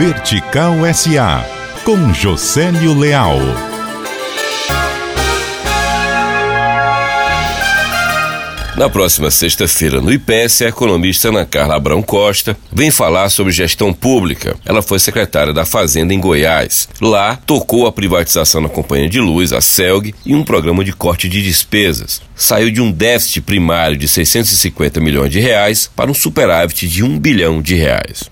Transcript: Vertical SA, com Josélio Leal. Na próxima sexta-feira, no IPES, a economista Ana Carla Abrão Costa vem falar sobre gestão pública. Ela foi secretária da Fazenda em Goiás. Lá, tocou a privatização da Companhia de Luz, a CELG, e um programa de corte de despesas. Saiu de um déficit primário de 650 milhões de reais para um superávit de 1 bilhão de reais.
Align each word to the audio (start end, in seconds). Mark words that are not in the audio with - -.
Vertical 0.00 0.76
SA, 0.94 1.44
com 1.84 2.14
Josélio 2.14 2.98
Leal. 2.98 3.36
Na 8.78 8.88
próxima 8.88 9.30
sexta-feira, 9.30 10.00
no 10.00 10.10
IPES, 10.10 10.62
a 10.62 10.68
economista 10.68 11.28
Ana 11.28 11.44
Carla 11.44 11.76
Abrão 11.76 12.00
Costa 12.00 12.56
vem 12.72 12.90
falar 12.90 13.28
sobre 13.28 13.52
gestão 13.52 13.92
pública. 13.92 14.56
Ela 14.64 14.80
foi 14.80 14.98
secretária 14.98 15.52
da 15.52 15.66
Fazenda 15.66 16.14
em 16.14 16.18
Goiás. 16.18 16.88
Lá, 16.98 17.36
tocou 17.36 17.86
a 17.86 17.92
privatização 17.92 18.62
da 18.62 18.70
Companhia 18.70 19.10
de 19.10 19.20
Luz, 19.20 19.52
a 19.52 19.60
CELG, 19.60 20.14
e 20.24 20.34
um 20.34 20.42
programa 20.42 20.82
de 20.82 20.94
corte 20.94 21.28
de 21.28 21.42
despesas. 21.42 22.22
Saiu 22.34 22.70
de 22.70 22.80
um 22.80 22.90
déficit 22.90 23.42
primário 23.42 23.98
de 23.98 24.08
650 24.08 24.98
milhões 24.98 25.30
de 25.30 25.40
reais 25.40 25.90
para 25.94 26.10
um 26.10 26.14
superávit 26.14 26.88
de 26.88 27.04
1 27.04 27.18
bilhão 27.18 27.60
de 27.60 27.74
reais. 27.74 28.30